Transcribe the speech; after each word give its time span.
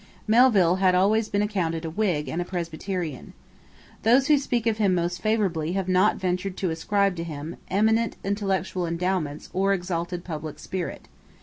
Melville 0.27 0.77
had 0.77 0.95
always 0.95 1.29
been 1.29 1.43
accounted 1.43 1.85
a 1.85 1.89
Whig 1.91 2.27
and 2.27 2.41
a 2.41 2.43
Presbyterian. 2.43 3.33
Those 4.01 4.25
who 4.29 4.39
speak 4.39 4.65
of 4.65 4.79
him 4.79 4.95
most 4.95 5.21
favourably 5.21 5.73
have 5.73 5.87
not 5.87 6.15
ventured 6.15 6.57
to 6.57 6.71
ascribe 6.71 7.15
to 7.17 7.23
him 7.23 7.57
eminent 7.69 8.15
intellectual 8.23 8.87
endowments 8.87 9.51
or 9.53 9.73
exalted 9.75 10.23
public 10.23 10.57
spirit. 10.57 11.07